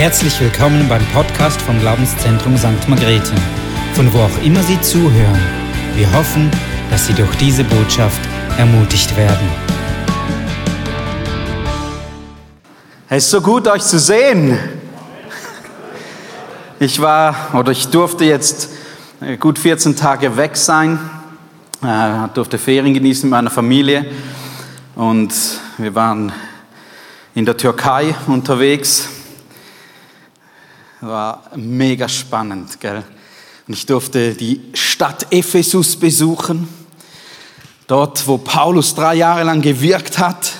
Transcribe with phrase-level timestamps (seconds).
[0.00, 2.88] Herzlich willkommen beim Podcast vom Glaubenszentrum St.
[2.88, 3.34] Margrethe,
[3.92, 5.38] von wo auch immer Sie zuhören.
[5.94, 6.50] Wir hoffen,
[6.90, 8.18] dass Sie durch diese Botschaft
[8.56, 9.46] ermutigt werden.
[13.10, 14.58] Es ist so gut, euch zu sehen.
[16.78, 18.70] Ich war oder ich durfte jetzt
[19.20, 20.98] äh, gut 14 Tage weg sein,
[21.82, 24.06] äh, durfte Ferien genießen mit meiner Familie
[24.94, 25.34] und
[25.76, 26.32] wir waren
[27.34, 29.19] in der Türkei unterwegs.
[31.00, 33.02] War mega spannend, gell?
[33.66, 36.68] Und ich durfte die Stadt Ephesus besuchen,
[37.86, 40.52] dort, wo Paulus drei Jahre lang gewirkt hat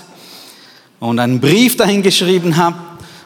[0.98, 2.74] und einen Brief dahin geschrieben hat.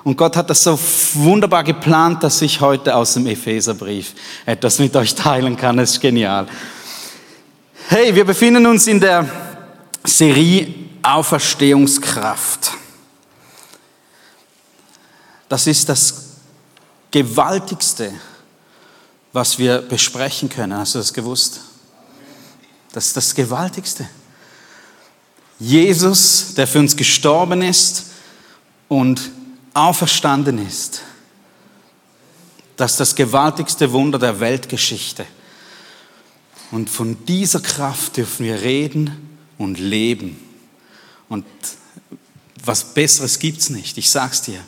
[0.02, 0.78] Und Gott hat das so
[1.14, 5.76] wunderbar geplant, dass ich heute aus dem Epheserbrief etwas mit euch teilen kann.
[5.76, 6.46] Das ist genial.
[7.88, 9.28] Hey, wir befinden uns in der
[10.02, 12.72] Serie Auferstehungskraft.
[15.48, 16.23] Das ist das
[17.14, 18.12] Gewaltigste,
[19.32, 20.76] was wir besprechen können.
[20.76, 21.60] Hast du das gewusst?
[22.90, 24.08] Das ist das Gewaltigste.
[25.60, 28.06] Jesus, der für uns gestorben ist
[28.88, 29.30] und
[29.74, 31.02] auferstanden ist.
[32.76, 35.24] Das ist das gewaltigste Wunder der Weltgeschichte.
[36.72, 40.36] Und von dieser Kraft dürfen wir reden und leben.
[41.28, 41.44] Und
[42.64, 44.58] was Besseres gibt es nicht, ich sag's dir.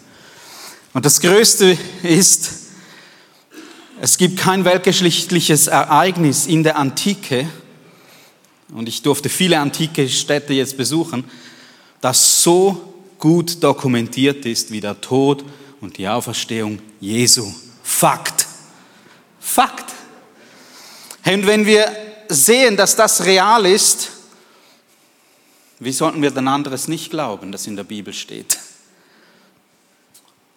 [0.97, 2.52] Und das Größte ist,
[4.00, 7.47] es gibt kein weltgeschichtliches Ereignis in der Antike,
[8.72, 11.25] und ich durfte viele antike Städte jetzt besuchen,
[12.00, 15.44] das so gut dokumentiert ist wie der Tod
[15.83, 17.53] und die Auferstehung Jesu.
[17.83, 18.47] Fakt.
[19.38, 19.92] Fakt.
[21.27, 21.94] Und wenn wir
[22.31, 24.12] sehen, dass das real ist,
[25.78, 28.56] wie sollten wir dann anderes nicht glauben, das in der Bibel steht?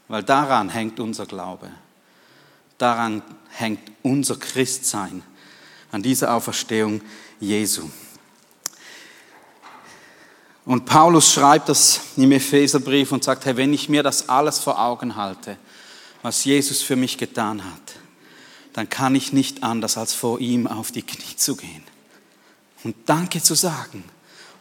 [0.09, 1.69] Weil daran hängt unser Glaube.
[2.77, 5.23] Daran hängt unser Christsein,
[5.91, 7.01] an dieser Auferstehung
[7.39, 7.89] Jesu.
[10.65, 14.79] Und Paulus schreibt das im Epheserbrief und sagt, hey, wenn ich mir das alles vor
[14.79, 15.57] Augen halte,
[16.21, 17.95] was Jesus für mich getan hat,
[18.73, 21.83] dann kann ich nicht anders, als vor ihm auf die Knie zu gehen
[22.83, 24.03] und Danke zu sagen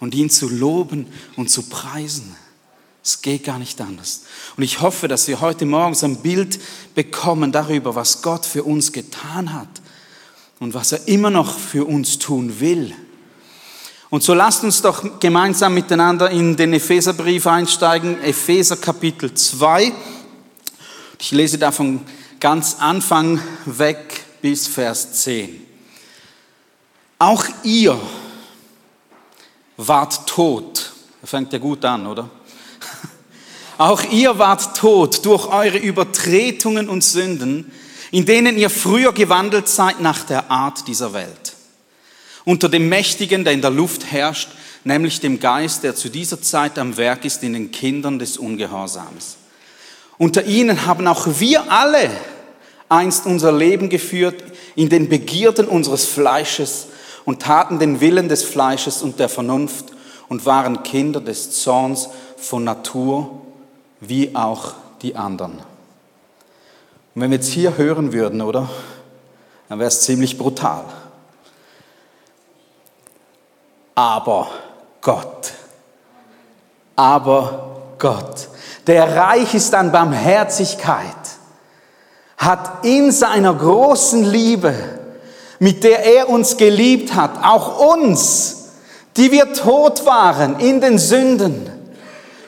[0.00, 1.06] und ihn zu loben
[1.36, 2.36] und zu preisen.
[3.02, 4.22] Es geht gar nicht anders.
[4.56, 6.60] Und ich hoffe, dass wir heute Morgen so ein Bild
[6.94, 9.68] bekommen darüber, was Gott für uns getan hat
[10.60, 12.94] und was er immer noch für uns tun will.
[14.10, 19.92] Und so lasst uns doch gemeinsam miteinander in den Epheserbrief einsteigen, Epheser Kapitel 2.
[21.18, 22.00] Ich lese da von
[22.40, 25.60] ganz Anfang weg bis Vers 10.
[27.18, 28.00] Auch ihr
[29.76, 30.92] wart tot.
[31.20, 32.30] Das fängt ja gut an, oder?
[33.78, 37.70] Auch ihr wart tot durch eure Übertretungen und Sünden,
[38.10, 41.54] in denen ihr früher gewandelt seid nach der Art dieser Welt
[42.48, 44.48] unter dem Mächtigen, der in der Luft herrscht,
[44.82, 49.36] nämlich dem Geist, der zu dieser Zeit am Werk ist in den Kindern des Ungehorsams.
[50.16, 52.10] Unter ihnen haben auch wir alle
[52.88, 54.42] einst unser Leben geführt
[54.76, 56.86] in den Begierden unseres Fleisches
[57.26, 59.92] und taten den Willen des Fleisches und der Vernunft
[60.30, 62.08] und waren Kinder des Zorns
[62.38, 63.42] von Natur
[64.00, 65.58] wie auch die anderen.
[67.14, 68.68] Und wenn wir jetzt hier hören würden, oder?
[69.68, 70.84] Dann wäre es ziemlich brutal
[73.98, 74.46] aber
[75.00, 75.52] Gott.
[76.94, 78.48] Aber Gott,
[78.86, 81.02] der reich ist an Barmherzigkeit,
[82.36, 84.72] hat in seiner großen Liebe,
[85.58, 88.68] mit der er uns geliebt hat, auch uns,
[89.16, 91.68] die wir tot waren in den Sünden,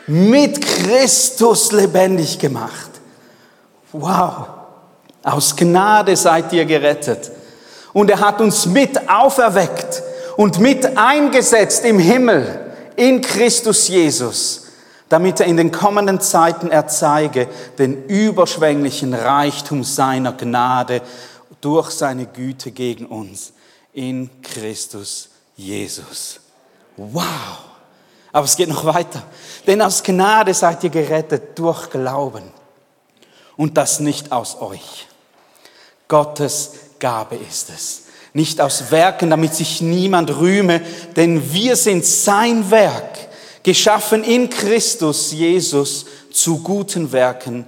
[0.06, 2.91] mit Christus lebendig gemacht.
[3.93, 4.47] Wow,
[5.22, 7.31] aus Gnade seid ihr gerettet.
[7.93, 10.03] Und er hat uns mit auferweckt
[10.37, 14.69] und mit eingesetzt im Himmel in Christus Jesus,
[15.09, 17.48] damit er in den kommenden Zeiten erzeige
[17.78, 21.03] den überschwänglichen Reichtum seiner Gnade
[21.60, 23.53] durch seine Güte gegen uns
[23.92, 26.41] in Christus Jesus.
[26.97, 27.70] Wow!
[28.32, 29.22] Aber es geht noch weiter.
[29.66, 32.44] Denn aus Gnade seid ihr gerettet durch Glauben.
[33.56, 35.06] Und das nicht aus euch.
[36.09, 40.80] Gottes Gabe ist es nicht aus Werken, damit sich niemand rühme,
[41.16, 43.18] denn wir sind sein Werk,
[43.62, 47.66] geschaffen in Christus Jesus zu guten Werken,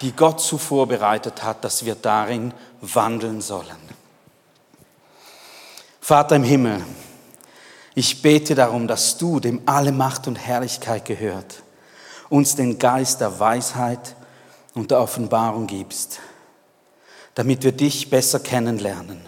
[0.00, 3.96] die Gott zuvor bereitet hat, dass wir darin wandeln sollen.
[6.00, 6.84] Vater im Himmel,
[7.96, 11.62] ich bete darum, dass du, dem alle Macht und Herrlichkeit gehört,
[12.28, 14.14] uns den Geist der Weisheit
[14.74, 16.20] und der Offenbarung gibst,
[17.34, 19.22] damit wir dich besser kennenlernen.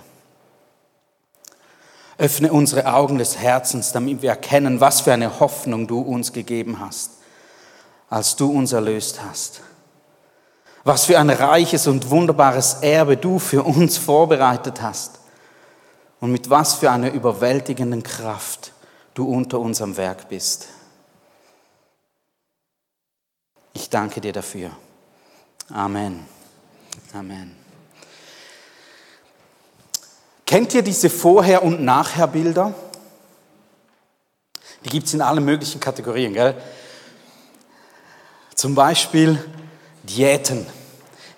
[2.18, 6.78] Öffne unsere Augen des Herzens, damit wir erkennen, was für eine Hoffnung du uns gegeben
[6.78, 7.12] hast,
[8.10, 9.62] als du uns erlöst hast.
[10.84, 15.20] Was für ein reiches und wunderbares Erbe du für uns vorbereitet hast.
[16.20, 18.72] Und mit was für einer überwältigenden Kraft
[19.14, 20.68] du unter unserem Werk bist.
[23.72, 24.70] Ich danke dir dafür.
[25.70, 26.26] Amen.
[27.14, 27.56] Amen.
[30.44, 32.74] Kennt ihr diese Vorher- und Nachher-Bilder?
[34.84, 36.32] Die gibt es in allen möglichen Kategorien.
[36.32, 36.54] Gell?
[38.54, 39.44] Zum Beispiel
[40.04, 40.66] Diäten.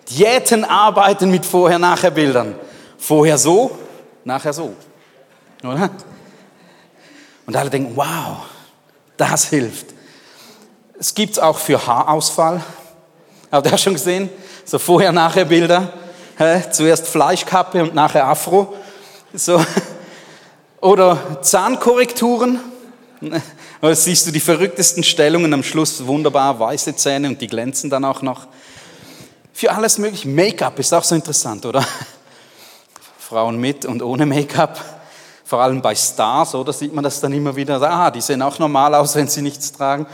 [0.08, 2.54] Diäten arbeiten mit Vorher-Nachher-Bildern.
[2.98, 3.76] Vorher so,
[4.24, 4.74] nachher so.
[5.62, 5.90] Oder?
[7.46, 8.38] Und alle denken, wow,
[9.16, 9.86] das hilft.
[10.98, 12.62] Es gibt es auch für Haarausfall.
[13.50, 14.28] Habt ihr schon gesehen?
[14.64, 15.92] So Vorher-Nachher-Bilder.
[16.70, 18.74] Zuerst Fleischkappe und nachher Afro.
[19.34, 19.64] So.
[20.80, 22.60] Oder Zahnkorrekturen.
[23.82, 28.04] Da siehst du die verrücktesten Stellungen, am Schluss wunderbar weiße Zähne und die glänzen dann
[28.04, 28.46] auch noch.
[29.54, 30.28] Für alles mögliche.
[30.28, 31.86] Make-up ist auch so interessant, oder?
[33.30, 34.84] Frauen mit und ohne Make-up.
[35.44, 36.72] Vor allem bei Stars, oder?
[36.72, 37.80] Sieht man das dann immer wieder.
[37.80, 40.04] Ah, die sehen auch normal aus, wenn sie nichts tragen.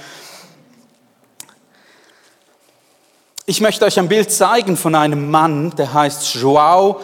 [3.46, 6.96] Ich möchte euch ein Bild zeigen von einem Mann, der heißt João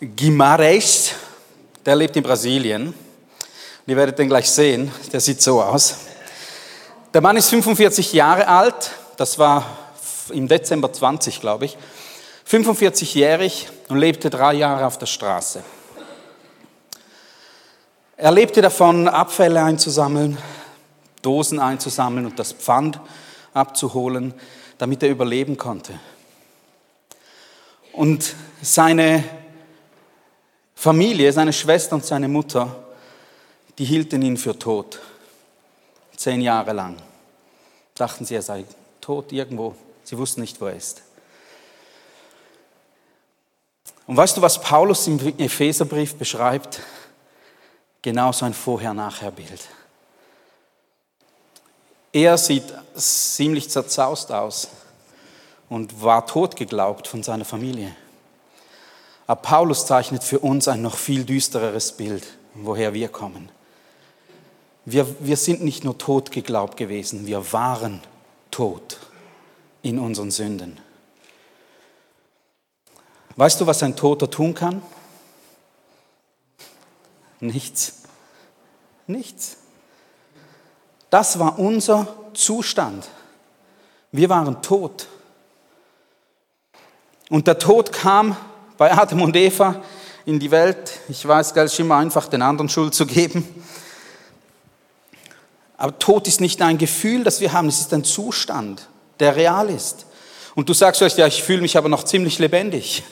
[0.00, 1.10] Guimarães.
[1.84, 2.94] Der lebt in Brasilien.
[3.88, 4.92] Ihr werdet den gleich sehen.
[5.12, 5.96] Der sieht so aus.
[7.12, 8.92] Der Mann ist 45 Jahre alt.
[9.16, 9.66] Das war
[10.30, 11.76] im Dezember 20, glaube ich.
[12.48, 15.62] 45-jährig und lebte drei Jahre auf der Straße.
[18.16, 20.38] Er lebte davon, Abfälle einzusammeln,
[21.22, 23.00] Dosen einzusammeln und das Pfand
[23.52, 24.34] abzuholen
[24.78, 25.98] damit er überleben konnte.
[27.92, 29.24] Und seine
[30.74, 32.84] Familie, seine Schwester und seine Mutter,
[33.78, 35.00] die hielten ihn für tot.
[36.16, 36.96] Zehn Jahre lang.
[37.94, 38.64] Dachten sie, er sei
[39.00, 39.74] tot irgendwo.
[40.04, 41.02] Sie wussten nicht, wo er ist.
[44.06, 46.80] Und weißt du, was Paulus im Epheserbrief beschreibt?
[48.02, 49.68] Genau so ein Vorher-Nachher-Bild.
[52.12, 52.64] Er sieht
[52.94, 54.68] ziemlich zerzaust aus
[55.68, 57.94] und war tot geglaubt von seiner Familie.
[59.26, 62.24] Aber Paulus zeichnet für uns ein noch viel düstereres Bild,
[62.54, 63.50] woher wir kommen.
[64.84, 68.00] Wir, wir sind nicht nur tot geglaubt gewesen, wir waren
[68.52, 68.98] tot
[69.82, 70.78] in unseren Sünden.
[73.36, 74.82] Weißt du, was ein Toter tun kann?
[77.40, 78.02] Nichts.
[79.06, 79.58] Nichts.
[81.10, 83.06] Das war unser Zustand.
[84.10, 85.06] Wir waren tot.
[87.28, 88.36] Und der Tod kam
[88.78, 89.82] bei Adam und Eva
[90.24, 91.00] in die Welt.
[91.08, 93.46] Ich weiß, es ist immer einfach, den anderen Schuld zu geben.
[95.76, 98.88] Aber Tod ist nicht ein Gefühl, das wir haben, es ist ein Zustand,
[99.20, 100.06] der real ist.
[100.54, 103.02] Und du sagst euch, ja, ich fühle mich aber noch ziemlich lebendig.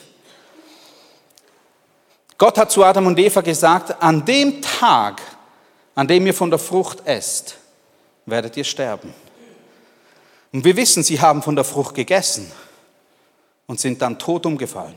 [2.37, 5.21] Gott hat zu Adam und Eva gesagt, an dem Tag,
[5.93, 7.57] an dem ihr von der Frucht esst,
[8.25, 9.13] werdet ihr sterben.
[10.51, 12.51] Und wir wissen, sie haben von der Frucht gegessen
[13.67, 14.95] und sind dann tot umgefallen.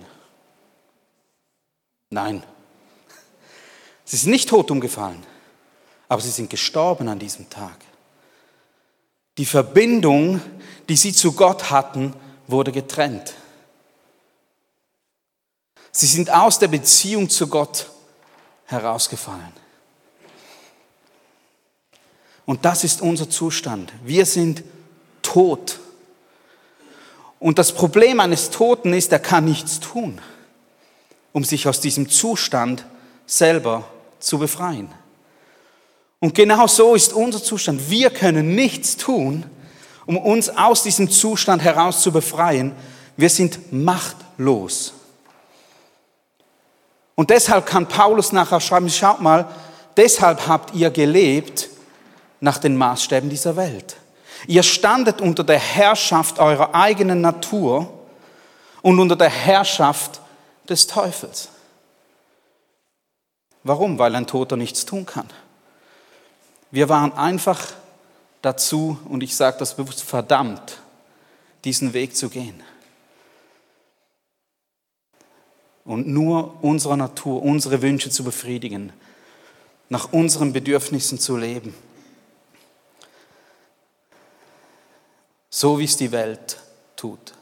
[2.11, 2.43] Nein,
[4.05, 5.23] sie sind nicht tot umgefallen,
[6.09, 7.77] aber sie sind gestorben an diesem Tag.
[9.37, 10.41] Die Verbindung,
[10.89, 12.15] die sie zu Gott hatten,
[12.47, 13.35] wurde getrennt.
[15.93, 17.91] Sie sind aus der Beziehung zu Gott
[18.67, 19.53] herausgefallen.
[22.45, 23.93] Und das ist unser Zustand.
[24.05, 24.63] Wir sind
[25.23, 25.79] tot.
[27.39, 30.21] Und das Problem eines Toten ist, er kann nichts tun,
[31.33, 32.85] um sich aus diesem Zustand
[33.27, 33.85] selber
[34.19, 34.89] zu befreien.
[36.21, 37.91] Und genau so ist unser Zustand.
[37.91, 39.45] Wir können nichts tun,
[40.07, 42.75] um uns aus diesem Zustand heraus zu befreien.
[43.17, 44.95] Wir sind machtlos.
[47.19, 49.49] Und deshalb kann Paulus nachher schreiben, schaut mal,
[49.97, 51.69] deshalb habt ihr gelebt,
[52.39, 53.97] nach den Maßstäben dieser Welt.
[54.47, 57.93] Ihr standet unter der Herrschaft eurer eigenen Natur
[58.83, 60.21] und unter der Herrschaft
[60.69, 61.49] des Teufels.
[63.65, 63.99] Warum?
[63.99, 65.27] Weil ein Toter nichts tun kann.
[66.71, 67.67] Wir waren einfach
[68.43, 70.79] dazu, und ich sage das bewusst, verdammt,
[71.65, 72.63] diesen Weg zu gehen.
[75.89, 78.93] Und nur unserer Natur, unsere Wünsche zu befriedigen,
[79.89, 81.75] nach unseren Bedürfnissen zu leben.
[85.59, 86.59] so wie es die Welt
[86.95, 87.35] tut.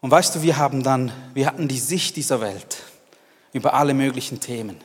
[0.00, 2.78] Und weißt du, wir haben dann, wir hatten die Sicht dieser Welt
[3.52, 4.80] über alle möglichen Themen.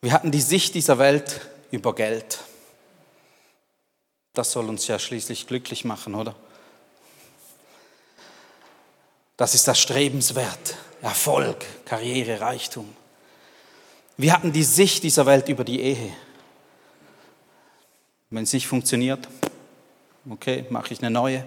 [0.00, 1.40] Wir hatten die Sicht dieser Welt
[1.70, 2.40] über Geld.
[4.32, 6.34] Das soll uns ja schließlich glücklich machen, oder?
[9.36, 10.76] Das ist das Strebenswert.
[11.02, 12.88] Erfolg, Karriere, Reichtum.
[14.16, 16.12] Wir hatten die Sicht dieser Welt über die Ehe.
[18.30, 19.28] Wenn es nicht funktioniert,
[20.28, 21.44] okay, mache ich eine neue.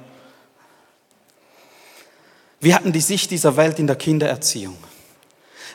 [2.60, 4.78] Wir hatten die Sicht dieser Welt in der Kindererziehung.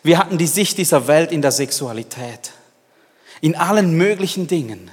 [0.02, 2.52] Wir hatten die Sicht dieser Welt in der Sexualität.
[3.40, 4.90] In allen möglichen Dingen.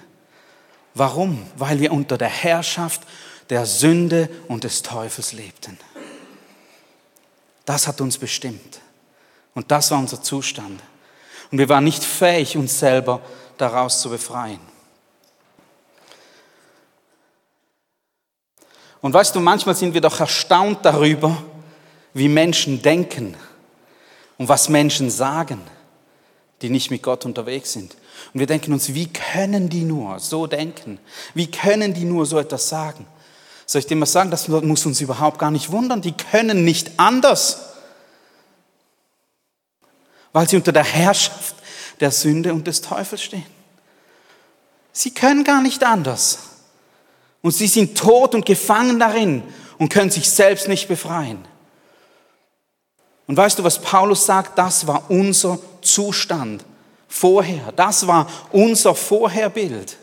[0.95, 1.45] Warum?
[1.55, 3.01] Weil wir unter der Herrschaft
[3.49, 5.77] der Sünde und des Teufels lebten.
[7.71, 8.81] Das hat uns bestimmt.
[9.55, 10.81] Und das war unser Zustand.
[11.53, 13.21] Und wir waren nicht fähig, uns selber
[13.57, 14.59] daraus zu befreien.
[18.99, 21.41] Und weißt du, manchmal sind wir doch erstaunt darüber,
[22.13, 23.37] wie Menschen denken
[24.37, 25.61] und was Menschen sagen,
[26.61, 27.95] die nicht mit Gott unterwegs sind.
[28.33, 30.99] Und wir denken uns, wie können die nur so denken?
[31.33, 33.07] Wie können die nur so etwas sagen?
[33.71, 36.01] Soll ich dir mal sagen, das muss uns überhaupt gar nicht wundern.
[36.01, 37.69] Die können nicht anders,
[40.33, 41.55] weil sie unter der Herrschaft
[42.01, 43.45] der Sünde und des Teufels stehen.
[44.91, 46.39] Sie können gar nicht anders.
[47.41, 49.41] Und sie sind tot und gefangen darin
[49.77, 51.39] und können sich selbst nicht befreien.
[53.25, 54.57] Und weißt du, was Paulus sagt?
[54.57, 56.65] Das war unser Zustand
[57.07, 57.71] vorher.
[57.77, 59.95] Das war unser Vorherbild.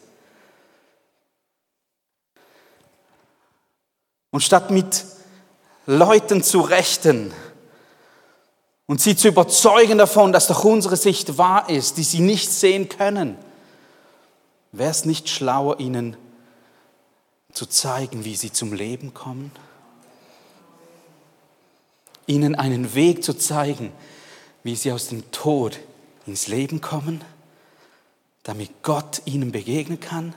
[4.31, 5.05] Und statt mit
[5.87, 7.33] Leuten zu rechten
[8.87, 12.89] und sie zu überzeugen davon, dass doch unsere Sicht wahr ist, die sie nicht sehen
[12.89, 13.37] können,
[14.73, 16.17] wäre es nicht schlauer, ihnen
[17.53, 19.51] zu zeigen, wie sie zum Leben kommen?
[22.27, 23.93] Ihnen einen Weg zu zeigen,
[24.63, 25.79] wie sie aus dem Tod
[26.27, 27.23] ins Leben kommen,
[28.43, 30.35] damit Gott ihnen begegnen kann,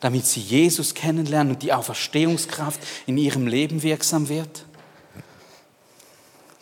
[0.00, 4.64] damit sie Jesus kennenlernen und die Auferstehungskraft in ihrem Leben wirksam wird.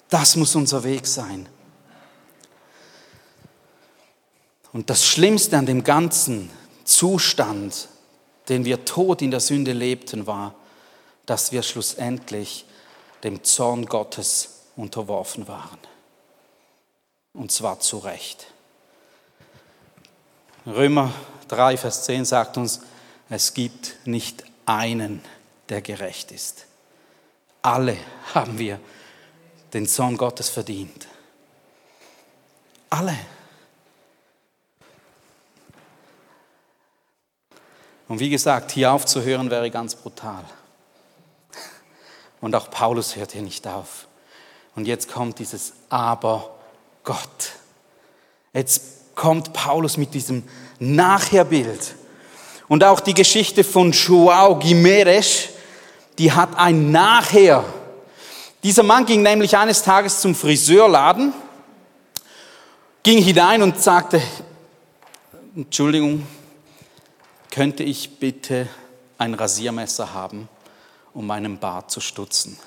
[0.09, 1.49] Das muss unser Weg sein.
[4.73, 6.51] Und das Schlimmste an dem ganzen
[6.85, 7.89] Zustand,
[8.49, 10.55] den wir tot in der Sünde lebten, war,
[11.27, 12.67] dass wir schlussendlich
[13.23, 15.79] dem Zorn Gottes unterworfen waren.
[17.33, 18.47] Und zwar zu Recht.
[20.67, 21.13] Römer
[21.49, 22.81] 3, Vers 10 sagt uns,
[23.29, 25.23] es gibt nicht einen,
[25.69, 26.67] der gerecht ist.
[27.63, 27.97] Alle
[28.35, 28.79] haben wir
[29.73, 31.09] den Sohn Gottes verdient.
[32.91, 33.17] Alle.
[38.07, 40.45] Und wie gesagt, hier aufzuhören wäre ganz brutal.
[42.41, 44.07] Und auch Paulus hört hier nicht auf.
[44.77, 46.55] Und jetzt kommt dieses Aber
[47.03, 47.53] Gott.
[48.53, 50.43] Jetzt kommt Paulus mit diesem
[50.79, 51.95] Nachherbild.
[52.75, 55.51] Und auch die Geschichte von Joao Guimeres,
[56.19, 57.65] die hat ein Nachher.
[58.65, 61.33] Dieser Mann ging nämlich eines Tages zum Friseurladen,
[63.05, 64.21] ging hinein und sagte,
[65.55, 66.27] Entschuldigung,
[67.53, 68.69] könnte ich bitte
[69.19, 70.49] ein Rasiermesser haben,
[71.13, 72.59] um meinen Bart zu stutzen?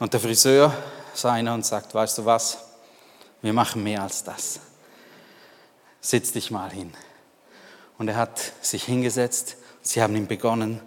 [0.00, 0.70] Und der Friseur
[1.14, 2.58] sah ihn und sagt, weißt du was,
[3.40, 4.60] wir machen mehr als das.
[6.02, 6.92] Setz dich mal hin.
[7.98, 9.56] Und er hat sich hingesetzt.
[9.82, 10.80] Sie haben ihm begonnen,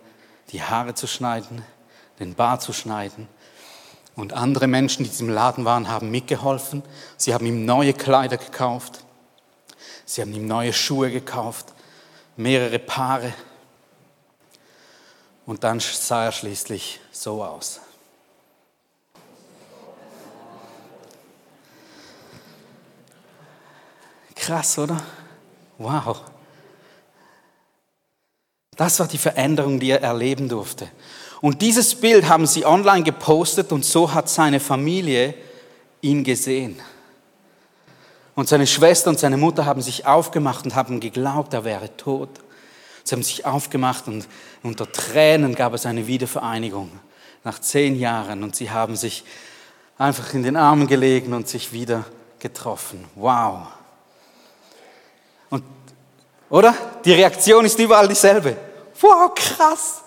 [0.52, 1.64] die Haare zu schneiden,
[2.20, 3.28] den Bart zu schneiden.
[4.16, 6.84] Und andere Menschen, die diesem Laden waren, haben mitgeholfen.
[7.18, 9.04] Sie haben ihm neue Kleider gekauft.
[10.06, 11.74] Sie haben ihm neue Schuhe gekauft,
[12.36, 13.34] mehrere Paare.
[15.46, 17.80] Und dann sah er schließlich so aus.
[24.36, 25.02] Krass, oder?
[25.78, 26.22] Wow.
[28.78, 30.88] Das war die Veränderung, die er erleben durfte.
[31.42, 35.34] Und dieses Bild haben sie online gepostet und so hat seine Familie
[36.02, 36.80] ihn gesehen.
[38.36, 42.30] Und seine Schwester und seine Mutter haben sich aufgemacht und haben geglaubt, er wäre tot.
[43.04, 44.28] Sie haben sich aufgemacht und
[44.64, 46.92] unter Tränen gab es eine Wiedervereinigung
[47.44, 49.24] nach zehn Jahren und sie haben sich
[49.98, 52.06] einfach in den Armen gelegen und sich wieder
[52.40, 53.06] getroffen.
[53.16, 53.68] Wow.
[56.50, 56.74] Oder?
[57.04, 58.56] Die Reaktion ist überall dieselbe.
[59.02, 60.02] Wow, krass.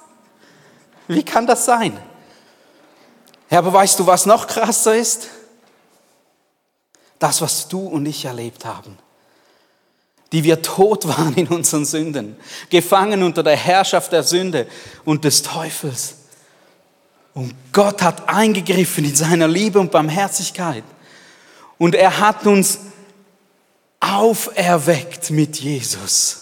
[1.08, 1.98] Wie kann das sein?
[3.50, 5.28] Ja, aber weißt du, was noch krasser ist?
[7.18, 8.96] Das, was du und ich erlebt haben.
[10.32, 12.36] Die wir tot waren in unseren Sünden,
[12.70, 14.68] gefangen unter der Herrschaft der Sünde
[15.04, 16.14] und des Teufels.
[17.34, 20.84] Und Gott hat eingegriffen in seiner Liebe und Barmherzigkeit.
[21.78, 22.78] Und er hat uns
[24.00, 26.40] auferweckt mit Jesus.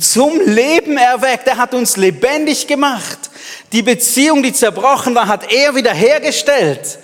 [0.00, 1.46] Zum Leben erweckt.
[1.46, 3.30] Er hat uns lebendig gemacht.
[3.72, 6.98] Die Beziehung, die zerbrochen war, hat er wiederhergestellt.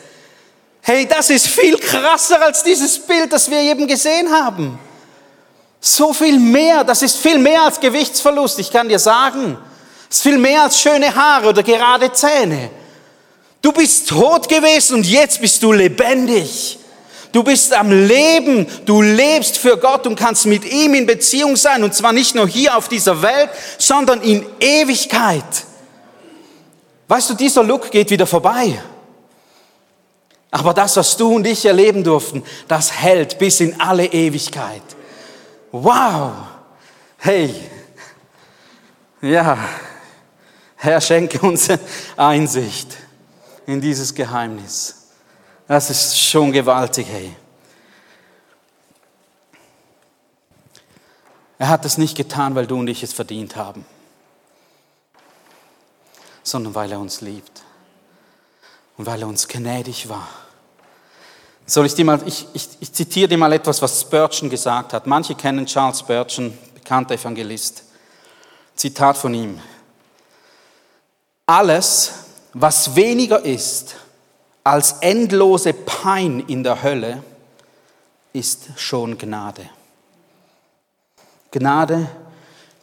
[0.81, 4.81] Hey, das ist viel krasser als dieses Bild, das wir eben gesehen haben.
[5.81, 9.57] So viel mehr, das ist viel mehr als Gewichtsverlust, ich kann dir sagen.
[10.11, 12.71] Es ist viel mehr als schöne Haare oder gerade Zähne.
[13.61, 16.79] Du bist tot gewesen und jetzt bist du lebendig.
[17.33, 21.83] Du bist am Leben, du lebst für Gott und kannst mit ihm in Beziehung sein
[21.83, 23.49] und zwar nicht nur hier auf dieser Welt,
[23.79, 25.45] sondern in Ewigkeit.
[27.09, 28.79] Weißt du, dieser Look geht wieder vorbei.
[30.51, 34.83] Aber das, was du und ich erleben durften, das hält bis in alle Ewigkeit.
[35.73, 36.33] Wow!
[37.17, 37.55] Hey!
[39.23, 39.57] Ja,
[40.77, 41.69] Herr, schenke uns
[42.17, 42.89] Einsicht
[43.67, 45.02] in dieses Geheimnis.
[45.73, 47.35] Das ist schon gewaltig, hey.
[51.59, 53.87] Er hat es nicht getan, weil du und ich es verdient haben,
[56.43, 57.63] sondern weil er uns liebt
[58.99, 60.29] und weil er uns gnädig war.
[61.65, 65.07] Soll ich dir mal, ich, ich, ich zitiere dir mal etwas, was Spurgeon gesagt hat.
[65.07, 67.85] Manche kennen Charles Spurgeon, bekannter Evangelist.
[68.77, 69.59] Zitat von ihm.
[71.47, 72.13] Alles,
[72.53, 74.02] was weniger ist
[74.65, 77.23] als endlose Pein in der Hölle,
[78.33, 79.69] ist schon Gnade.
[81.51, 82.09] Gnade,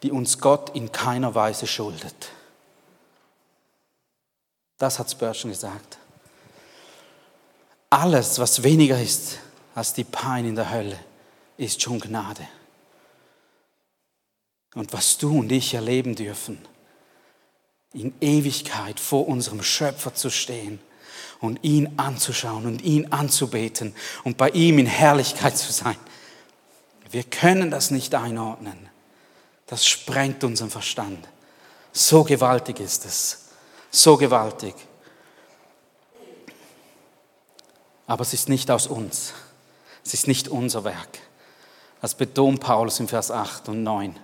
[0.03, 2.31] die uns Gott in keiner Weise schuldet.
[4.77, 5.97] Das hat Spurgeon gesagt.
[7.89, 9.39] Alles, was weniger ist
[9.73, 10.99] als die Pein in der Hölle,
[11.57, 12.47] ist schon Gnade.
[14.75, 16.63] Und was du und ich erleben dürfen,
[17.91, 20.79] in Ewigkeit vor unserem Schöpfer zu stehen
[21.39, 25.95] und ihn anzuschauen und ihn anzubeten und bei ihm in Herrlichkeit zu sein.
[27.11, 28.89] Wir können das nicht einordnen.
[29.67, 31.27] Das sprengt unseren Verstand.
[31.91, 33.45] So gewaltig ist es.
[33.91, 34.75] So gewaltig.
[38.05, 39.33] Aber es ist nicht aus uns.
[40.05, 41.19] Es ist nicht unser Werk.
[42.01, 44.15] Das betont Paulus im Vers 8 und 9,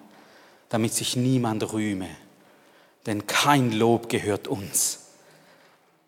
[0.70, 2.10] damit sich niemand rühme
[3.06, 5.00] denn kein Lob gehört uns.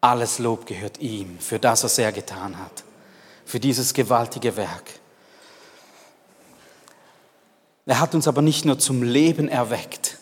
[0.01, 2.83] Alles Lob gehört ihm für das, was er getan hat,
[3.45, 4.99] für dieses gewaltige Werk.
[7.85, 10.17] Er hat uns aber nicht nur zum Leben erweckt,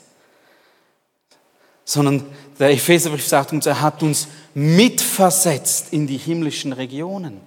[1.83, 2.25] sondern
[2.59, 7.41] der Epheserbrief sagt uns, er hat uns mitversetzt in die himmlischen Regionen.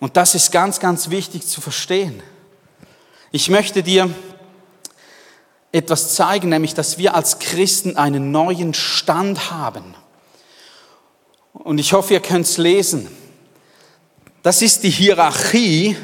[0.00, 2.22] Und das ist ganz, ganz wichtig zu verstehen.
[3.30, 4.10] Ich möchte dir
[5.72, 9.94] etwas zeigen, nämlich dass wir als Christen einen neuen Stand haben.
[11.70, 13.06] Und ich hoffe, ihr könnt es lesen.
[14.42, 15.96] Das ist die Hierarchie,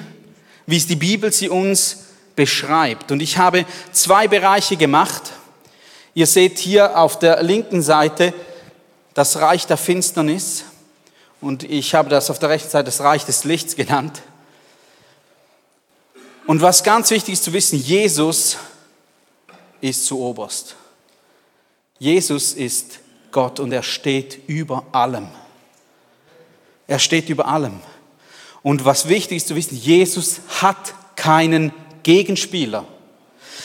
[0.64, 2.04] wie es die Bibel sie uns
[2.36, 3.10] beschreibt.
[3.10, 5.32] Und ich habe zwei Bereiche gemacht.
[6.14, 8.32] Ihr seht hier auf der linken Seite
[9.12, 10.66] das Reich der Finsternis
[11.40, 14.22] und ich habe das auf der rechten Seite das Reich des Lichts genannt.
[16.46, 18.56] Und was ganz wichtig ist zu wissen, Jesus
[19.80, 20.76] ist zu oberst.
[21.98, 23.00] Jesus ist
[23.32, 25.26] Gott und er steht über allem.
[26.86, 27.80] Er steht über allem.
[28.62, 31.72] Und was wichtig ist zu wissen, Jesus hat keinen
[32.02, 32.86] Gegenspieler.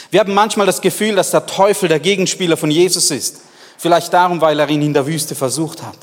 [0.10, 3.42] Wir haben manchmal das Gefühl, dass der Teufel der Gegenspieler von Jesus ist.
[3.78, 5.98] Vielleicht darum, weil er ihn in der Wüste versucht hat.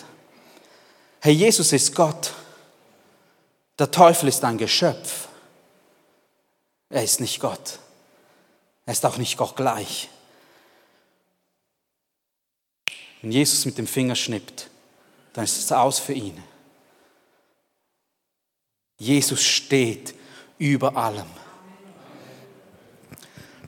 [1.21, 2.33] Herr Jesus ist Gott.
[3.79, 5.29] Der Teufel ist ein Geschöpf.
[6.91, 7.79] Er ist nicht Gott.
[8.87, 10.09] Er ist auch nicht Gott gleich.
[13.21, 14.71] Wenn Jesus mit dem Finger schnippt,
[15.33, 16.43] dann ist es aus für ihn.
[18.99, 20.15] Jesus steht
[20.59, 21.27] über allem.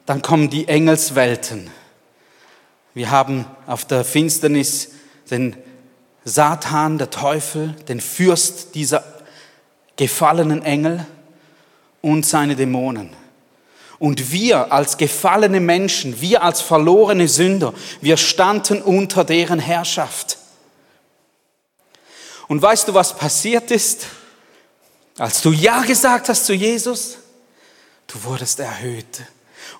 [0.04, 1.70] Dann kommen die Engelswelten.
[2.94, 4.90] Wir haben auf der Finsternis
[5.30, 5.56] den
[6.24, 9.04] Satan, der Teufel, den Fürst dieser
[9.96, 11.06] gefallenen Engel
[12.00, 13.10] und seine Dämonen.
[14.00, 20.38] Und wir als gefallene Menschen, wir als verlorene Sünder, wir standen unter deren Herrschaft.
[22.48, 24.06] Und weißt du, was passiert ist?
[25.18, 27.18] Als du Ja gesagt hast zu Jesus,
[28.06, 29.22] du wurdest erhöht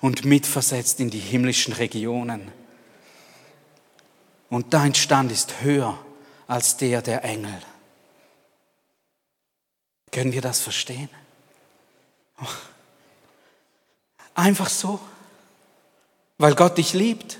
[0.01, 2.51] und mitversetzt in die himmlischen Regionen.
[4.49, 5.97] Und dein Stand ist höher
[6.47, 7.61] als der der Engel.
[10.11, 11.09] Können wir das verstehen?
[14.35, 14.99] Einfach so,
[16.37, 17.37] weil Gott dich liebt.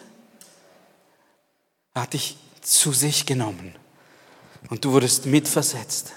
[1.93, 3.75] Hat dich zu sich genommen
[4.69, 6.13] und du wurdest mitversetzt.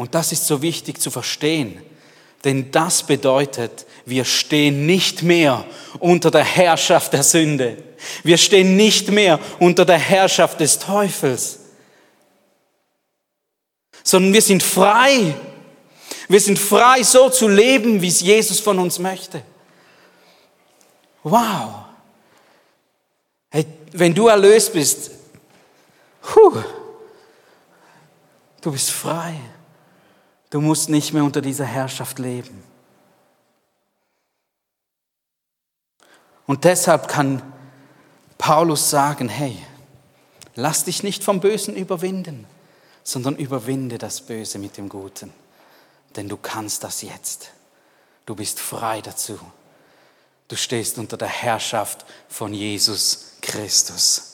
[0.00, 1.78] Und das ist so wichtig zu verstehen,
[2.44, 5.66] denn das bedeutet, wir stehen nicht mehr
[5.98, 7.76] unter der Herrschaft der Sünde.
[8.22, 11.58] Wir stehen nicht mehr unter der Herrschaft des Teufels,
[14.02, 15.34] sondern wir sind frei.
[16.28, 19.42] Wir sind frei, so zu leben, wie es Jesus von uns möchte.
[21.22, 21.74] Wow.
[23.50, 25.10] Hey, wenn du erlöst bist,
[26.22, 26.62] puh,
[28.62, 29.34] du bist frei.
[30.50, 32.62] Du musst nicht mehr unter dieser Herrschaft leben.
[36.46, 37.40] Und deshalb kann
[38.36, 39.56] Paulus sagen, hey,
[40.56, 42.46] lass dich nicht vom Bösen überwinden,
[43.04, 45.32] sondern überwinde das Böse mit dem Guten.
[46.16, 47.52] Denn du kannst das jetzt.
[48.26, 49.38] Du bist frei dazu.
[50.48, 54.29] Du stehst unter der Herrschaft von Jesus Christus.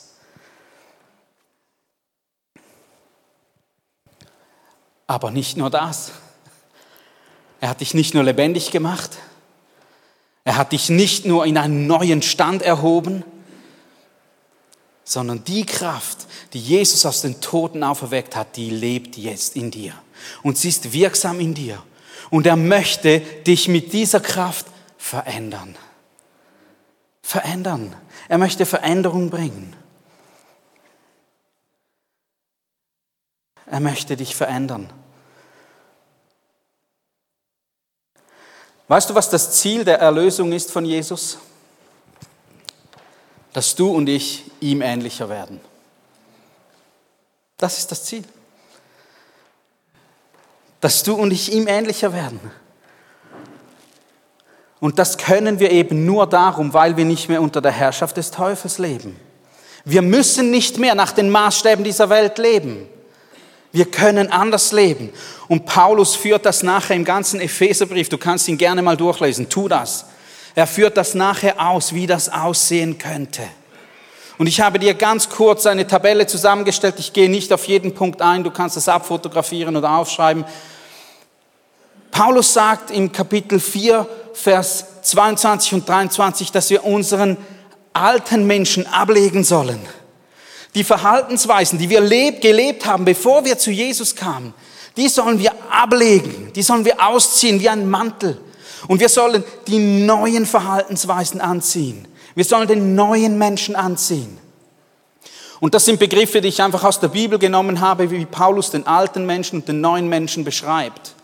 [5.07, 6.13] Aber nicht nur das.
[7.61, 9.17] Er hat dich nicht nur lebendig gemacht,
[10.45, 13.25] er hat dich nicht nur in einen neuen Stand erhoben,
[15.03, 19.93] sondern die Kraft, die Jesus aus den Toten auferweckt hat, die lebt jetzt in dir.
[20.43, 21.83] Und sie ist wirksam in dir.
[22.31, 24.67] Und er möchte dich mit dieser Kraft
[24.99, 25.77] verändern.
[27.23, 27.95] Verändern.
[28.29, 29.75] Er möchte Veränderung bringen.
[33.77, 34.89] Er möchte dich verändern.
[38.89, 41.37] Weißt du, was das Ziel der Erlösung ist von Jesus?
[43.53, 45.61] Dass du und ich ihm ähnlicher werden.
[47.59, 48.25] Das ist das Ziel.
[50.81, 52.41] Dass du und ich ihm ähnlicher werden.
[54.81, 58.31] Und das können wir eben nur darum, weil wir nicht mehr unter der Herrschaft des
[58.31, 59.21] Teufels leben.
[59.85, 62.89] Wir müssen nicht mehr nach den Maßstäben dieser Welt leben.
[63.77, 65.13] Wir können anders leben.
[65.49, 68.09] Und Paulus führt das nachher im ganzen Epheserbrief.
[68.09, 69.51] Du kannst ihn gerne mal durchlesen.
[69.51, 70.07] Tu das.
[70.55, 73.43] Er führt das nachher aus, wie das aussehen könnte.
[74.39, 76.95] Und ich habe dir ganz kurz eine Tabelle zusammengestellt.
[76.97, 78.45] Ich gehe nicht auf jeden Punkt ein.
[78.45, 80.47] Du kannst es abfotografieren oder aufschreiben.
[82.11, 87.37] Paulus sagt im Kapitel 4, Vers 22 und 23, dass wir unseren
[87.93, 89.81] alten Menschen ablegen sollen
[90.77, 94.53] die Verhaltensweisen, die wir leb, gelebt haben, bevor wir zu Jesus kamen,
[94.97, 98.39] die sollen wir ablegen, die sollen wir ausziehen wie ein Mantel.
[98.87, 102.07] Und wir sollen die neuen Verhaltensweisen anziehen.
[102.35, 104.39] Wir sollen den neuen Menschen anziehen.
[105.61, 108.87] Und das sind Begriffe, die ich einfach aus der Bibel genommen habe, wie Paulus den
[108.87, 111.15] alten Menschen und den neuen Menschen beschreibt.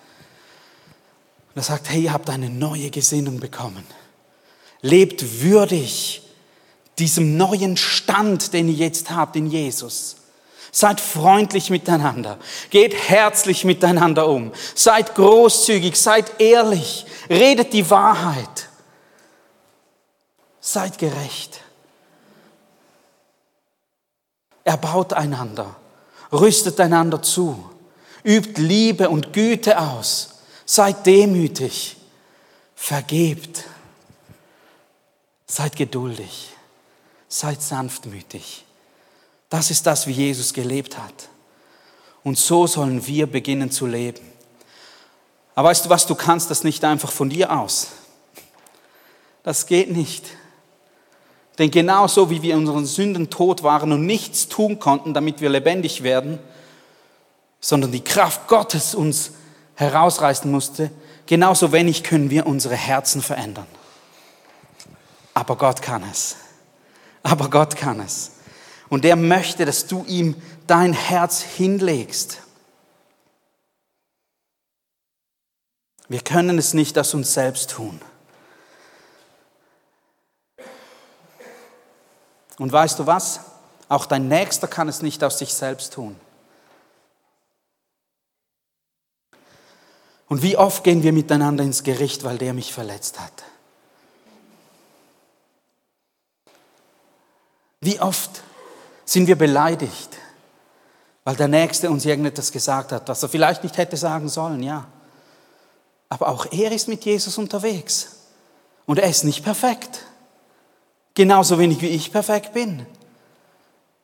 [1.54, 3.84] Und er sagt, hey, ihr habt eine neue Gesinnung bekommen.
[4.80, 6.22] Lebt würdig
[6.98, 10.16] diesem neuen Stand, den ihr jetzt habt in Jesus.
[10.74, 12.38] Seid freundlich miteinander,
[12.70, 18.68] geht herzlich miteinander um, seid großzügig, seid ehrlich, redet die Wahrheit,
[20.60, 21.60] seid gerecht.
[24.64, 25.76] Erbaut einander,
[26.32, 27.68] rüstet einander zu,
[28.24, 31.96] übt Liebe und Güte aus, seid demütig,
[32.74, 33.64] vergebt,
[35.46, 36.52] seid geduldig.
[37.32, 38.62] Seid sanftmütig.
[39.48, 41.30] Das ist das, wie Jesus gelebt hat.
[42.22, 44.20] Und so sollen wir beginnen zu leben.
[45.54, 47.88] Aber weißt du was, du kannst das nicht einfach von dir aus.
[49.44, 50.26] Das geht nicht.
[51.56, 55.48] Denn genauso wie wir in unseren Sünden tot waren und nichts tun konnten, damit wir
[55.48, 56.38] lebendig werden,
[57.62, 59.30] sondern die Kraft Gottes uns
[59.76, 60.90] herausreißen musste,
[61.24, 63.68] genauso wenig können wir unsere Herzen verändern.
[65.32, 66.36] Aber Gott kann es
[67.22, 68.32] aber Gott kann es.
[68.88, 72.38] Und er möchte, dass du ihm dein Herz hinlegst.
[76.08, 78.00] Wir können es nicht aus uns selbst tun.
[82.58, 83.40] Und weißt du was?
[83.88, 86.16] Auch dein Nächster kann es nicht aus sich selbst tun.
[90.28, 93.44] Und wie oft gehen wir miteinander ins Gericht, weil der mich verletzt hat?
[97.82, 98.42] Wie oft
[99.04, 100.16] sind wir beleidigt,
[101.24, 104.86] weil der Nächste uns irgendetwas gesagt hat, was er vielleicht nicht hätte sagen sollen, ja.
[106.08, 108.16] Aber auch er ist mit Jesus unterwegs.
[108.86, 110.04] Und er ist nicht perfekt.
[111.14, 112.86] Genauso wenig wie ich perfekt bin.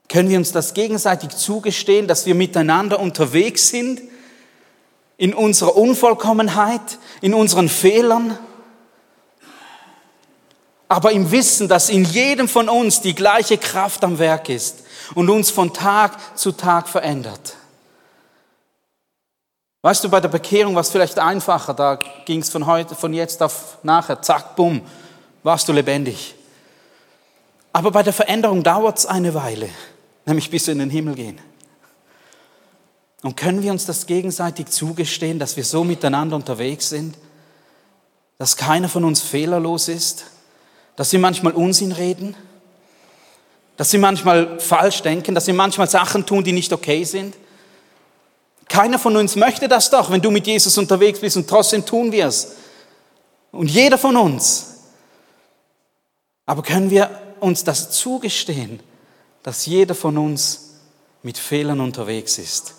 [0.08, 4.00] Können wir uns das gegenseitig zugestehen, dass wir miteinander unterwegs sind?
[5.18, 8.38] In unserer Unvollkommenheit, in unseren Fehlern?
[10.88, 15.28] Aber im Wissen, dass in jedem von uns die gleiche Kraft am Werk ist und
[15.28, 17.56] uns von Tag zu Tag verändert.
[19.82, 23.12] Weißt du, bei der Bekehrung war es vielleicht einfacher, da ging es von heute, von
[23.12, 24.82] jetzt auf nachher, zack, bumm,
[25.42, 26.34] warst du lebendig.
[27.72, 29.68] Aber bei der Veränderung dauert es eine Weile,
[30.26, 31.38] nämlich bis wir in den Himmel gehen.
[33.22, 37.16] Und können wir uns das gegenseitig zugestehen, dass wir so miteinander unterwegs sind,
[38.38, 40.26] dass keiner von uns fehlerlos ist,
[40.98, 42.34] dass wir manchmal Unsinn reden,
[43.76, 47.36] dass wir manchmal falsch denken, dass wir manchmal Sachen tun, die nicht okay sind?
[48.68, 52.10] Keiner von uns möchte das doch, wenn du mit Jesus unterwegs bist und trotzdem tun
[52.10, 52.56] wir es.
[53.52, 54.80] Und jeder von uns.
[56.46, 57.08] Aber können wir
[57.38, 58.80] uns das zugestehen,
[59.44, 60.80] dass jeder von uns
[61.22, 62.74] mit Fehlern unterwegs ist?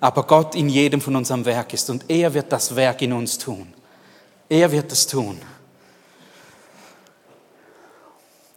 [0.00, 3.12] Aber Gott in jedem von uns am Werk ist und er wird das Werk in
[3.12, 3.72] uns tun.
[4.48, 5.40] Er wird es tun.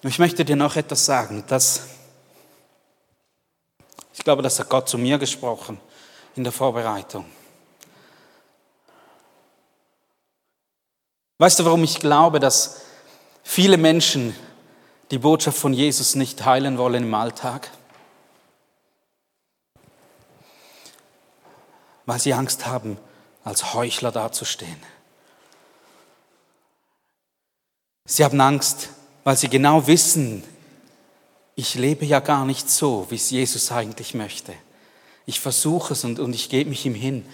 [0.02, 1.88] Und ich möchte dir noch etwas sagen, dass
[4.14, 5.80] ich glaube, das hat Gott zu mir gesprochen
[6.36, 7.26] in der Vorbereitung.
[11.38, 12.82] Weißt du, warum ich glaube, dass
[13.44, 14.36] viele Menschen
[15.10, 17.72] die Botschaft von Jesus nicht teilen wollen im Alltag?
[22.06, 22.98] Weil sie Angst haben,
[23.46, 24.84] als Heuchler dazustehen.
[28.06, 28.90] Sie haben Angst,
[29.24, 30.44] weil sie genau wissen,
[31.56, 34.54] ich lebe ja gar nicht so, wie es Jesus eigentlich möchte.
[35.26, 37.26] Ich versuche es und, und ich gebe mich ihm hin.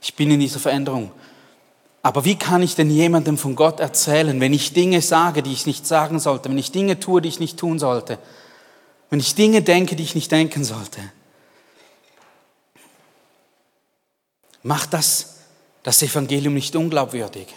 [0.00, 1.10] Ich bin in dieser Veränderung.
[2.02, 5.66] Aber wie kann ich denn jemandem von Gott erzählen, wenn ich Dinge sage, die ich
[5.66, 8.18] nicht sagen sollte, wenn ich Dinge tue, die ich nicht tun sollte,
[9.10, 11.00] wenn ich Dinge denke, die ich nicht denken sollte?
[14.62, 15.36] Macht das
[15.82, 17.48] das Evangelium nicht unglaubwürdig?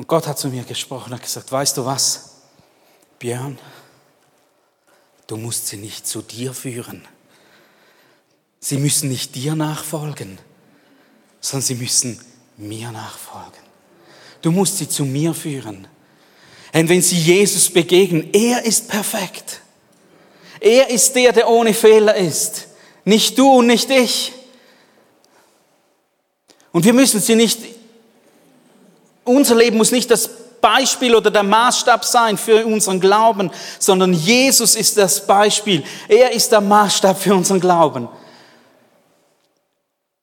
[0.00, 2.30] Und Gott hat zu mir gesprochen, hat gesagt, weißt du was,
[3.18, 3.58] Björn,
[5.26, 7.06] du musst sie nicht zu dir führen.
[8.60, 10.38] Sie müssen nicht dir nachfolgen,
[11.42, 12.18] sondern sie müssen
[12.56, 13.60] mir nachfolgen.
[14.40, 15.86] Du musst sie zu mir führen.
[16.72, 19.60] Und wenn sie Jesus begegnen, er ist perfekt.
[20.60, 22.68] Er ist der, der ohne Fehler ist.
[23.04, 24.32] Nicht du und nicht ich.
[26.72, 27.58] Und wir müssen sie nicht,
[29.30, 30.28] unser Leben muss nicht das
[30.60, 35.82] Beispiel oder der Maßstab sein für unseren Glauben, sondern Jesus ist das Beispiel.
[36.08, 38.08] Er ist der Maßstab für unseren Glauben.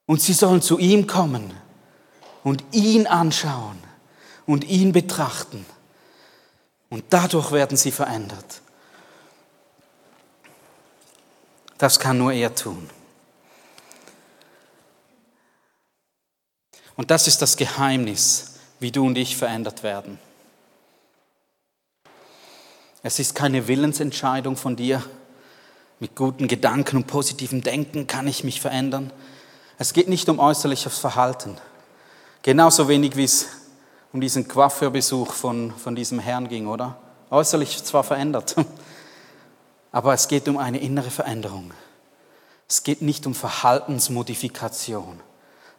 [0.06, 1.54] Und sie sollen zu ihm kommen
[2.44, 3.78] und ihn anschauen
[4.46, 5.66] und ihn betrachten.
[6.90, 8.62] Und dadurch werden sie verändert.
[11.78, 12.90] Das kann nur er tun.
[16.96, 20.20] Und das ist das Geheimnis, wie du und ich verändert werden.
[23.04, 25.04] Es ist keine Willensentscheidung von dir.
[26.00, 29.12] Mit guten Gedanken und positivem Denken kann ich mich verändern,
[29.80, 31.58] es geht nicht um äußerliches Verhalten.
[32.42, 33.48] Genauso wenig wie es
[34.12, 36.98] um diesen Coiffeurbesuch von, von diesem Herrn ging, oder?
[37.30, 38.56] Äußerlich zwar verändert,
[39.92, 41.72] aber es geht um eine innere Veränderung.
[42.68, 45.20] Es geht nicht um Verhaltensmodifikation.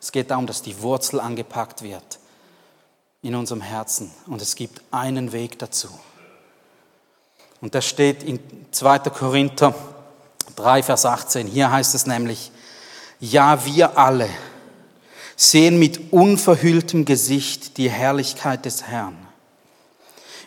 [0.00, 2.18] Es geht darum, dass die Wurzel angepackt wird
[3.22, 4.11] in unserem Herzen.
[4.26, 5.88] Und es gibt einen Weg dazu.
[7.61, 8.38] Und das steht in
[8.70, 8.98] 2.
[9.11, 9.74] Korinther
[10.57, 11.46] 3, Vers 18.
[11.46, 12.52] Hier heißt es nämlich,
[13.20, 14.28] ja, wir alle
[15.37, 19.16] sehen mit unverhülltem Gesicht die Herrlichkeit des Herrn.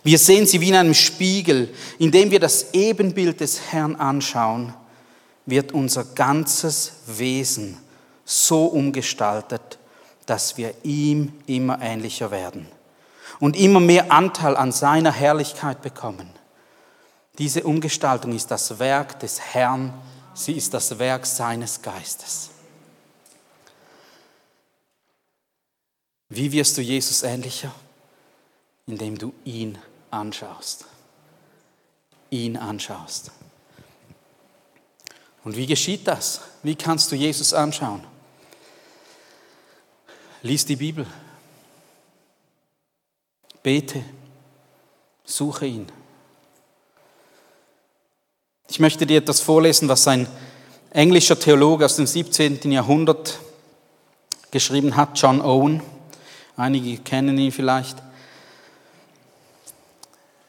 [0.03, 1.73] Wir sehen sie wie in einem Spiegel.
[1.99, 4.73] Indem wir das Ebenbild des Herrn anschauen,
[5.45, 7.77] wird unser ganzes Wesen
[8.25, 9.79] so umgestaltet,
[10.25, 12.67] dass wir ihm immer ähnlicher werden
[13.39, 16.29] und immer mehr Anteil an seiner Herrlichkeit bekommen.
[17.37, 19.93] Diese Umgestaltung ist das Werk des Herrn,
[20.33, 22.51] sie ist das Werk seines Geistes.
[26.29, 27.73] Wie wirst du Jesus ähnlicher?
[28.87, 29.77] Indem du ihn
[30.11, 30.85] anschaust.
[32.29, 33.31] Ihn anschaust.
[35.43, 36.41] Und wie geschieht das?
[36.63, 38.03] Wie kannst du Jesus anschauen?
[40.43, 41.05] Lies die Bibel.
[43.61, 44.03] Bete.
[45.23, 45.87] Suche ihn.
[48.67, 50.27] Ich möchte dir etwas vorlesen, was ein
[50.89, 52.71] englischer Theologe aus dem 17.
[52.71, 53.39] Jahrhundert
[54.49, 55.83] geschrieben hat, John Owen.
[56.57, 57.97] Einige kennen ihn vielleicht.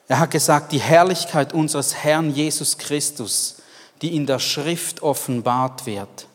[0.08, 3.56] Er hat gesagt, die Herrlichkeit unseres Herrn Jesus Christus,
[4.00, 6.26] die in der Schrift offenbart wird,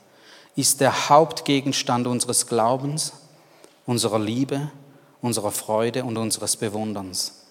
[0.56, 3.14] ist der Hauptgegenstand unseres Glaubens,
[3.88, 4.70] unserer Liebe,
[5.22, 7.46] unserer Freude und unseres Bewunderns.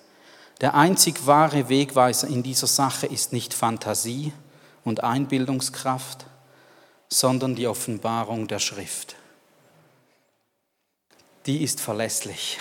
[0.61, 4.33] Der einzig wahre Wegweiser in dieser Sache ist nicht Fantasie
[4.85, 6.27] und Einbildungskraft,
[7.09, 9.16] sondern die Offenbarung der Schrift.
[11.46, 12.59] Die ist verlässlich.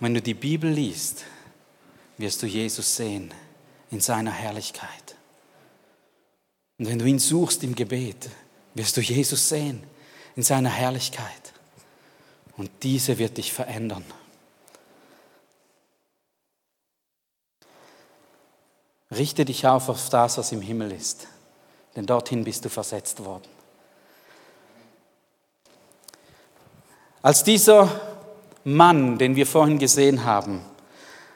[0.00, 1.24] Wenn du die Bibel liest,
[2.18, 3.32] wirst du Jesus sehen
[3.90, 5.16] in seiner Herrlichkeit.
[6.78, 8.28] Und wenn du ihn suchst im Gebet,
[8.74, 9.82] wirst du Jesus sehen
[10.36, 11.41] in seiner Herrlichkeit.
[12.56, 14.04] Und diese wird dich verändern.
[19.10, 21.26] Richte dich auf auf das, was im Himmel ist,
[21.96, 23.48] denn dorthin bist du versetzt worden.
[27.20, 27.88] Als dieser
[28.64, 30.62] Mann, den wir vorhin gesehen haben,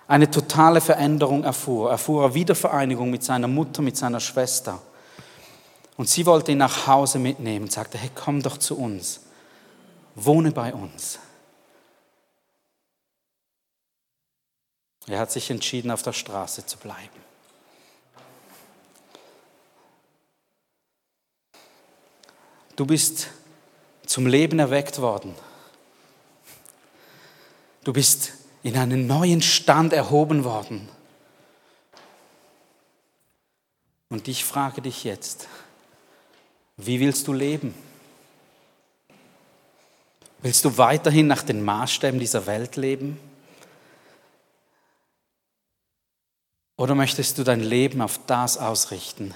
[0.09, 4.81] eine totale Veränderung erfuhr, erfuhr er Wiedervereinigung mit seiner Mutter, mit seiner Schwester.
[5.97, 9.21] Und sie wollte ihn nach Hause mitnehmen und sagte, hey, komm doch zu uns,
[10.17, 11.21] wohne bei uns.
[15.07, 17.21] Er hat sich entschieden, auf der Straße zu bleiben.
[22.75, 23.29] Du bist
[24.05, 25.35] zum Leben erweckt worden.
[27.85, 30.89] Du bist in einen neuen Stand erhoben worden.
[34.09, 35.49] Und ich frage dich jetzt,
[36.77, 37.86] wie willst du leben?
[40.42, 43.18] Willst du weiterhin nach den Maßstäben dieser Welt leben?
[46.77, 49.35] Oder möchtest du dein Leben auf das ausrichten,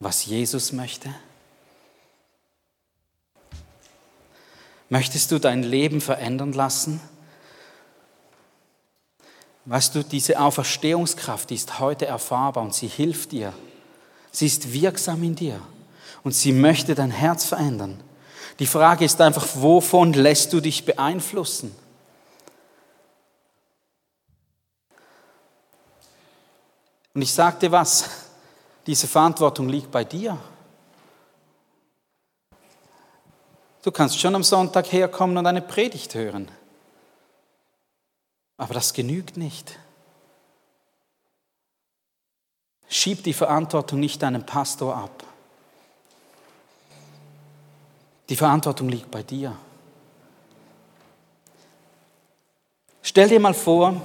[0.00, 1.14] was Jesus möchte?
[4.88, 7.00] Möchtest du dein Leben verändern lassen?
[9.66, 13.52] Weißt du, diese Auferstehungskraft die ist heute erfahrbar und sie hilft dir.
[14.32, 15.60] Sie ist wirksam in dir
[16.24, 18.02] und sie möchte dein Herz verändern.
[18.58, 21.74] Die Frage ist einfach, wovon lässt du dich beeinflussen?
[27.14, 28.08] Und ich sagte was,
[28.86, 30.38] diese Verantwortung liegt bei dir.
[33.82, 36.50] Du kannst schon am Sonntag herkommen und eine Predigt hören.
[38.56, 39.78] Aber das genügt nicht.
[42.88, 45.27] Schieb die Verantwortung nicht deinem Pastor ab.
[48.28, 49.56] Die Verantwortung liegt bei dir.
[53.02, 54.00] Stell dir mal vor,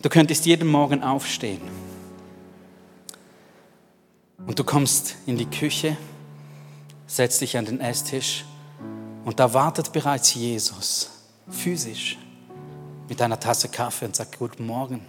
[0.00, 1.62] du könntest jeden Morgen aufstehen
[4.46, 5.96] und du kommst in die Küche
[7.06, 8.44] setzt dich an den Esstisch
[9.24, 11.10] und da wartet bereits Jesus,
[11.48, 12.18] physisch,
[13.08, 15.02] mit einer Tasse Kaffee und sagt, guten Morgen.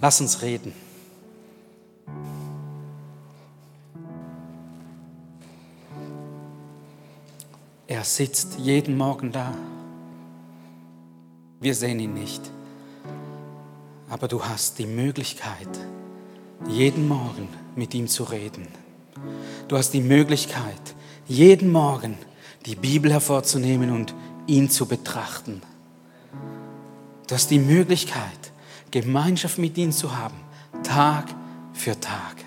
[0.00, 0.72] Lass uns reden.
[7.98, 9.52] Er sitzt jeden Morgen da.
[11.58, 12.40] Wir sehen ihn nicht.
[14.08, 15.68] Aber du hast die Möglichkeit,
[16.68, 18.68] jeden Morgen mit ihm zu reden.
[19.66, 20.94] Du hast die Möglichkeit,
[21.26, 22.16] jeden Morgen
[22.66, 24.14] die Bibel hervorzunehmen und
[24.46, 25.60] ihn zu betrachten.
[27.26, 28.52] Du hast die Möglichkeit,
[28.92, 30.36] Gemeinschaft mit ihm zu haben,
[30.84, 31.24] Tag
[31.72, 32.37] für Tag.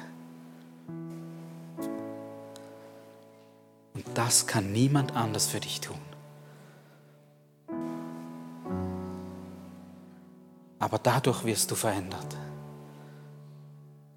[4.13, 6.00] Das kann niemand anders für dich tun.
[10.80, 12.38] Aber dadurch wirst du verändert.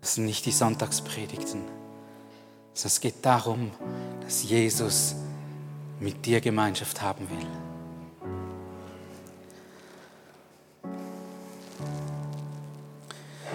[0.01, 1.63] Das sind nicht die Sonntagspredigten
[2.83, 3.71] es geht darum,
[4.23, 5.15] dass Jesus
[6.01, 7.47] mit dir Gemeinschaft haben will.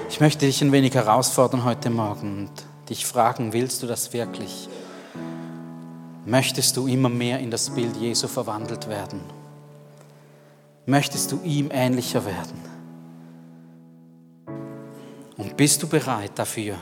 [0.10, 4.70] Ich möchte dich ein wenig herausfordern heute Morgen und dich fragen, willst du das wirklich?
[6.30, 9.20] Möchtest du immer mehr in das Bild Jesu verwandelt werden?
[10.86, 12.60] Möchtest du ihm ähnlicher werden?
[15.38, 16.76] Und bist du bereit dafür,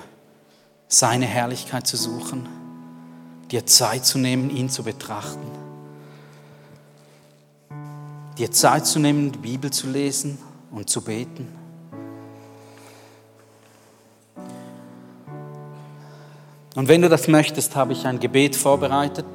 [0.90, 2.50] seine Herrlichkeit zu suchen,
[3.50, 5.48] dir Zeit zu nehmen, ihn zu betrachten,
[8.38, 10.40] dir Zeit zu nehmen, die Bibel zu lesen
[10.72, 11.57] und zu beten.
[16.78, 19.26] Und wenn du das möchtest, habe ich ein Gebet vorbereitet.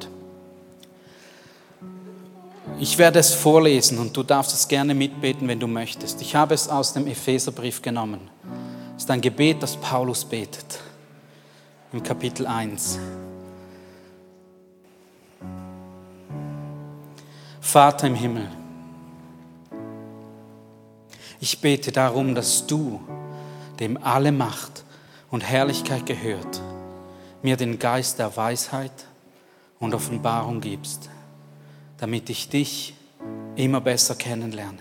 [2.79, 6.21] Ich werde es vorlesen und du darfst es gerne mitbeten, wenn du möchtest.
[6.21, 8.29] Ich habe es aus dem Epheserbrief genommen.
[8.95, 10.79] Es ist ein Gebet, das Paulus betet
[11.91, 12.97] im Kapitel 1.
[17.59, 18.47] Vater im Himmel,
[21.41, 23.01] ich bete darum, dass du,
[23.81, 24.85] dem alle Macht
[25.29, 26.61] und Herrlichkeit gehört,
[27.43, 28.91] mir den Geist der Weisheit
[29.79, 31.09] und Offenbarung gibst,
[31.97, 32.95] damit ich dich
[33.55, 34.79] immer besser kennenlerne.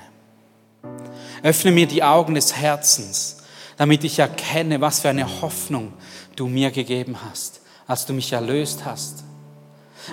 [1.42, 3.42] Öffne mir die Augen des Herzens,
[3.76, 5.92] damit ich erkenne, was für eine Hoffnung
[6.36, 9.24] du mir gegeben hast, als du mich erlöst hast.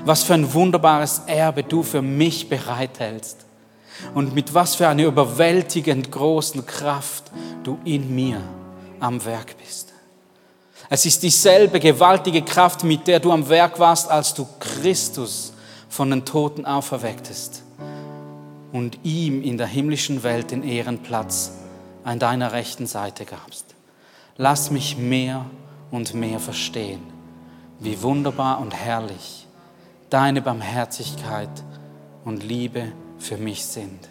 [0.06, 3.46] Was für ein wunderbares Erbe du für mich bereithältst
[4.14, 7.32] und mit was für einer überwältigend großen Kraft
[7.64, 8.42] du in mir
[9.00, 9.94] am Werk bist.
[10.90, 15.54] Es ist dieselbe gewaltige Kraft, mit der du am Werk warst, als du Christus
[15.88, 17.64] von den Toten auferwecktest
[18.72, 21.52] und ihm in der himmlischen Welt den Ehrenplatz
[22.04, 23.66] an deiner rechten Seite gabst.
[24.38, 25.46] Lass mich mehr
[25.92, 27.02] und mehr verstehen,
[27.80, 29.48] wie wunderbar und herrlich
[30.10, 31.50] deine Barmherzigkeit
[32.26, 34.10] und Liebe für mich sind.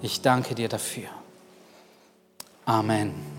[0.00, 1.08] Ich danke dir dafür.
[2.64, 3.33] Amen.